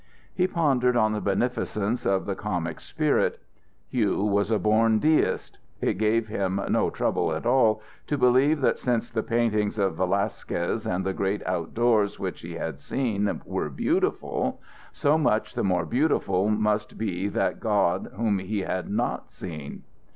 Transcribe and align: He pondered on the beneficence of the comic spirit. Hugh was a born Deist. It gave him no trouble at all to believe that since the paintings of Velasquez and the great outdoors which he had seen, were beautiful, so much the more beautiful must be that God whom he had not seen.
He 0.33 0.47
pondered 0.47 0.97
on 0.97 1.13
the 1.13 1.21
beneficence 1.21 2.07
of 2.07 2.25
the 2.25 2.33
comic 2.33 2.79
spirit. 2.81 3.39
Hugh 3.87 4.23
was 4.23 4.49
a 4.49 4.57
born 4.57 4.97
Deist. 4.97 5.59
It 5.79 5.99
gave 5.99 6.27
him 6.27 6.59
no 6.69 6.89
trouble 6.89 7.33
at 7.35 7.45
all 7.45 7.83
to 8.07 8.17
believe 8.17 8.61
that 8.61 8.79
since 8.79 9.11
the 9.11 9.21
paintings 9.21 9.77
of 9.77 9.97
Velasquez 9.97 10.87
and 10.87 11.05
the 11.05 11.13
great 11.13 11.45
outdoors 11.45 12.17
which 12.17 12.41
he 12.41 12.53
had 12.55 12.79
seen, 12.79 13.43
were 13.45 13.69
beautiful, 13.69 14.59
so 14.91 15.19
much 15.19 15.53
the 15.53 15.63
more 15.63 15.85
beautiful 15.85 16.49
must 16.49 16.97
be 16.97 17.27
that 17.27 17.59
God 17.59 18.09
whom 18.15 18.39
he 18.39 18.61
had 18.61 18.89
not 18.89 19.31
seen. 19.31 19.83